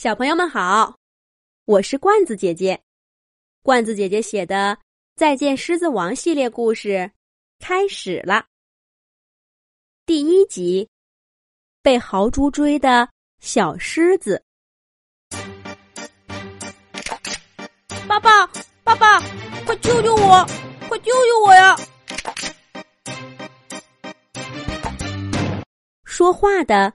[0.00, 0.96] 小朋友们好，
[1.66, 2.80] 我是罐子姐姐。
[3.62, 4.74] 罐子姐姐写的
[5.14, 7.10] 《再见狮子王》系列故事
[7.58, 8.46] 开始了。
[10.06, 10.88] 第一集，
[11.82, 13.06] 被豪猪追的
[13.40, 14.42] 小狮子。
[18.08, 18.46] 爸爸，
[18.82, 19.20] 爸爸，
[19.66, 20.42] 快救救我！
[20.88, 21.76] 快救救我呀！
[26.04, 26.90] 说话的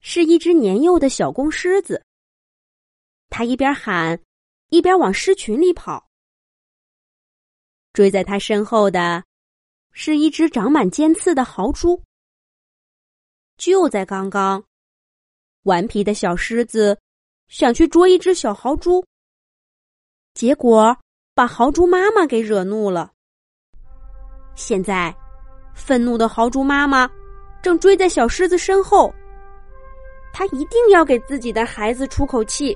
[0.00, 2.02] 是一只年幼的小公狮子。
[3.36, 4.18] 他一边喊，
[4.70, 6.08] 一边往狮群里跑。
[7.92, 9.22] 追在他身后的，
[9.92, 12.02] 是一只长满尖刺的豪猪。
[13.58, 14.64] 就在刚刚，
[15.64, 16.98] 顽皮的小狮子
[17.48, 19.04] 想去捉一只小豪猪，
[20.32, 20.96] 结果
[21.34, 23.12] 把豪猪妈妈给惹怒了。
[24.54, 25.14] 现在，
[25.74, 27.06] 愤怒的豪猪妈妈
[27.62, 29.14] 正追在小狮子身后，
[30.32, 32.74] 他一定要给自己的孩子出口气。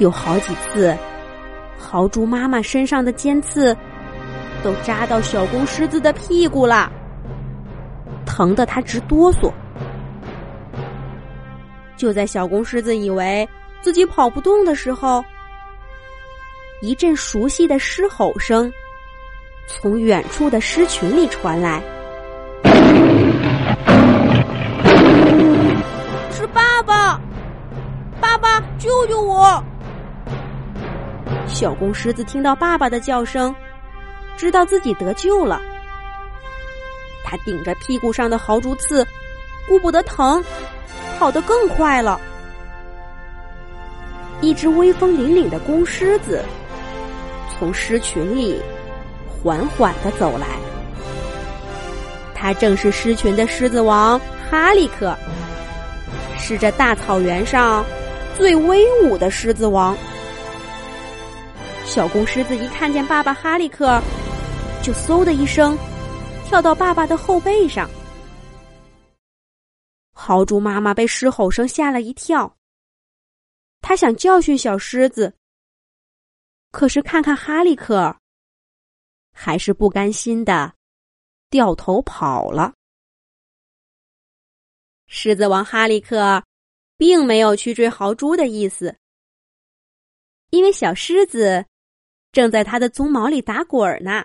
[0.00, 0.96] 有好几次，
[1.78, 3.76] 豪猪妈妈身上的尖刺
[4.64, 6.90] 都扎到小公狮子的屁股了，
[8.24, 9.52] 疼得它直哆嗦。
[11.98, 13.46] 就在小公狮子以为
[13.82, 15.22] 自己跑不动的时候，
[16.80, 18.72] 一阵熟悉的狮吼声
[19.66, 21.82] 从远处的狮群里传来
[26.32, 27.20] ：“是爸爸，
[28.18, 29.62] 爸爸，救救我！”
[31.52, 33.54] 小公狮子听到爸爸的叫声，
[34.36, 35.60] 知道自己得救了。
[37.24, 39.06] 他顶着屁股上的豪猪刺，
[39.68, 40.42] 顾不得疼，
[41.18, 42.18] 跑得更快了。
[44.40, 46.42] 一只威风凛凛的公狮子
[47.50, 48.58] 从狮群里
[49.28, 50.46] 缓缓的走来，
[52.34, 54.18] 他正是狮群的狮子王
[54.50, 55.14] 哈利克，
[56.38, 57.84] 是这大草原上
[58.34, 59.94] 最威武的狮子王。
[61.90, 64.00] 小公狮子一看见爸爸哈利克，
[64.80, 65.76] 就嗖的一声
[66.46, 67.90] 跳到爸爸的后背上。
[70.12, 72.56] 豪猪妈妈被狮吼声吓了一跳，
[73.80, 75.34] 他想教训小狮子，
[76.70, 78.16] 可是看看哈利克，
[79.32, 80.72] 还是不甘心的
[81.50, 82.72] 掉头跑了。
[85.08, 86.40] 狮子王哈利克
[86.96, 88.96] 并没有去追豪猪的意思，
[90.50, 91.66] 因为小狮子。
[92.32, 94.24] 正在他的鬃毛里打滚呢。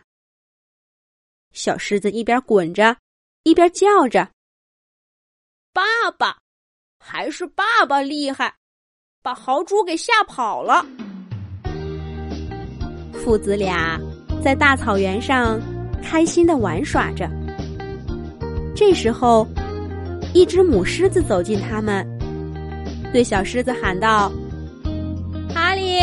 [1.54, 2.98] 小狮子一边滚着，
[3.44, 4.30] 一边叫着
[5.74, 5.82] ：“爸
[6.18, 6.38] 爸，
[7.00, 8.54] 还是爸爸厉害，
[9.22, 10.86] 把豪猪给吓跑了。”
[13.24, 14.00] 父子俩
[14.44, 15.60] 在大草原上
[16.04, 17.28] 开心的玩耍着。
[18.76, 19.48] 这时候，
[20.34, 22.06] 一只母狮子走近他们，
[23.12, 24.30] 对小狮子喊道
[25.56, 26.02] ：“哈利，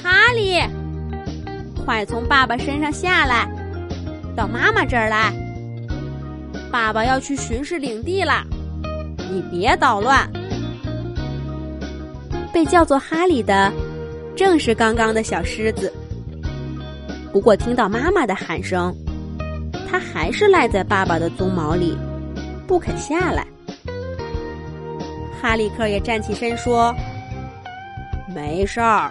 [0.00, 0.60] 哈利！”
[1.88, 3.48] 快从爸爸身上下来，
[4.36, 5.32] 到妈妈这儿来。
[6.70, 8.44] 爸爸要去巡视领地了，
[9.32, 10.30] 你别捣乱。
[12.52, 13.72] 被叫做哈利的，
[14.36, 15.90] 正是刚刚的小狮子。
[17.32, 18.94] 不过听到妈妈的喊声，
[19.90, 21.96] 他还是赖在爸爸的鬃毛里，
[22.66, 23.46] 不肯下来。
[25.40, 26.94] 哈利克也站起身说
[28.36, 29.10] ：“没事儿，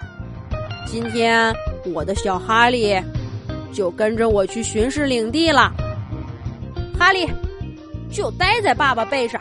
[0.86, 1.52] 今天。”
[1.92, 2.94] 我的小哈利
[3.72, 5.72] 就跟着我去巡视领地了。
[6.98, 7.28] 哈利，
[8.10, 9.40] 就待在爸爸背上，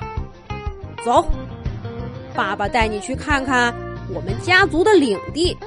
[1.03, 1.25] 走，
[2.35, 3.73] 爸爸带你去看看
[4.13, 5.57] 我们家族的领地。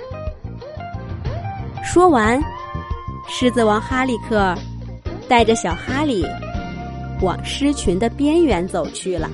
[1.85, 2.41] 说完，
[3.29, 4.55] 狮子王哈利克
[5.29, 6.25] 带着小哈利
[7.23, 9.29] 往狮群的边缘走去了。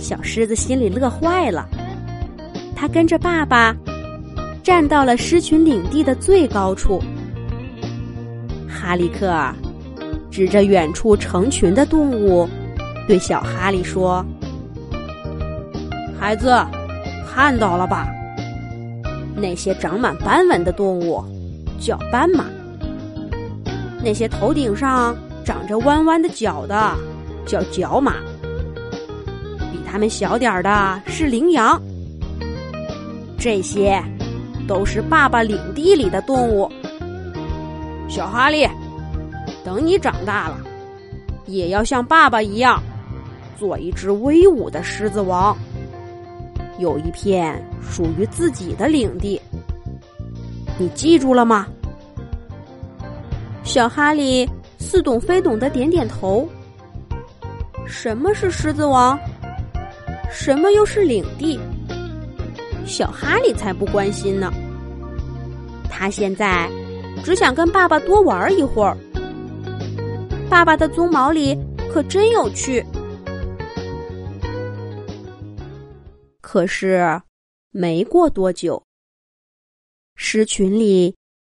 [0.00, 1.68] 小狮子心里乐坏了，
[2.74, 3.76] 他跟着爸爸。
[4.66, 7.00] 站到了狮群领地的最高处，
[8.68, 9.32] 哈利克
[10.28, 12.48] 指着远处成群的动物，
[13.06, 14.26] 对小哈利说
[16.18, 16.52] ：“孩子，
[17.32, 18.08] 看到了吧？
[19.36, 21.24] 那些长满斑纹的动物
[21.78, 22.46] 叫斑马，
[24.02, 26.92] 那些头顶上长着弯弯的角的
[27.46, 28.14] 叫角马，
[29.70, 31.80] 比它们小点的是羚羊。
[33.38, 34.02] 这些。”
[34.66, 36.70] 都是爸爸领地里的动物，
[38.08, 38.68] 小哈利，
[39.64, 40.58] 等你长大了，
[41.46, 42.82] 也要像爸爸一样，
[43.56, 45.56] 做一只威武的狮子王，
[46.78, 49.40] 有一片属于自己的领地。
[50.78, 51.66] 你记住了吗？
[53.62, 54.48] 小哈利
[54.78, 56.48] 似懂非懂的点点头。
[57.86, 59.18] 什么是狮子王？
[60.30, 61.58] 什么又是领地？
[62.86, 64.52] 小哈利才不关心呢。
[65.90, 66.70] 他现在
[67.24, 68.96] 只想跟爸爸多玩一会儿。
[70.48, 71.58] 爸爸的鬃毛里
[71.92, 72.84] 可真有趣。
[76.40, 77.20] 可是，
[77.70, 78.82] 没过多久，
[80.14, 81.14] 狮群里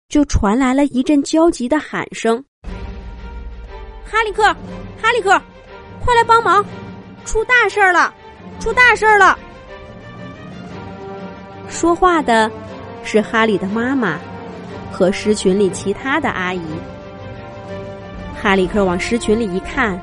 [0.09, 2.43] 就传来了一阵焦急的喊声
[4.03, 4.43] ：“哈利克，
[5.01, 5.39] 哈利克，
[6.03, 6.65] 快来帮忙！
[7.23, 8.13] 出大事儿了，
[8.59, 9.37] 出大事儿了！”
[11.69, 12.51] 说话的
[13.03, 14.19] 是哈利的妈妈
[14.91, 16.61] 和狮群里其他的阿姨。
[18.41, 19.99] 哈里克往狮群里一看，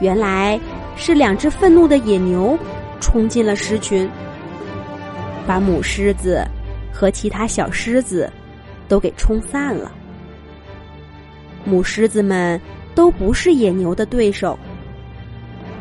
[0.00, 0.58] 原来
[0.96, 2.58] 是两只愤怒的野牛
[3.00, 4.08] 冲进了狮群，
[5.46, 6.44] 把母狮子
[6.92, 8.30] 和其他小狮子
[8.88, 9.92] 都给冲散了。
[11.64, 12.60] 母狮子们
[12.94, 14.58] 都不是野牛的对手，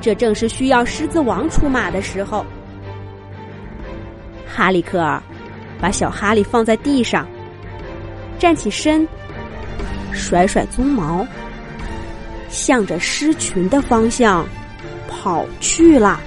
[0.01, 2.45] 这正是需要狮子王出马的时候。
[4.47, 5.21] 哈利克尔
[5.79, 7.27] 把小哈利放在地上，
[8.39, 9.07] 站起身，
[10.13, 11.25] 甩甩鬃毛，
[12.49, 14.47] 向着狮群的方向
[15.07, 16.19] 跑去了。